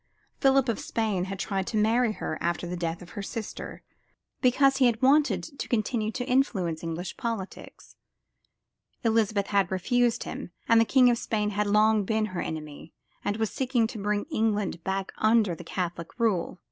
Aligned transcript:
Philip 0.39 0.67
of 0.67 0.79
Spain 0.79 1.25
had 1.25 1.37
tried 1.37 1.67
to 1.67 1.77
marry 1.77 2.13
her 2.13 2.39
after 2.41 2.65
the 2.65 2.75
death 2.75 3.03
of 3.03 3.11
her 3.11 3.21
sister, 3.21 3.83
because 4.41 4.77
he 4.77 4.91
wanted 4.99 5.43
to 5.59 5.67
continue 5.67 6.11
to 6.13 6.25
influence 6.25 6.81
English 6.81 7.17
politics. 7.17 7.97
Elizabeth 9.03 9.45
had 9.49 9.69
refused 9.69 10.23
him 10.23 10.49
and 10.67 10.81
the 10.81 10.85
King 10.85 11.11
of 11.11 11.19
Spain 11.19 11.51
had 11.51 11.67
long 11.67 12.03
been 12.03 12.25
her 12.33 12.41
enemy, 12.41 12.95
and 13.23 13.37
was 13.37 13.51
seeking 13.51 13.85
to 13.85 13.99
bring 14.01 14.25
England 14.31 14.83
back 14.83 15.11
under 15.19 15.53
the 15.53 15.63
Catholic 15.63 16.07
rule. 16.19 16.57